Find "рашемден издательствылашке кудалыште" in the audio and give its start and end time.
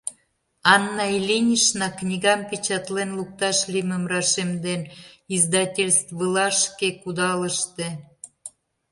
4.11-7.87